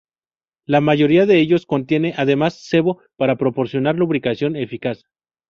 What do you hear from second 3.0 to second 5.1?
para proporcionar lubricación eficaz.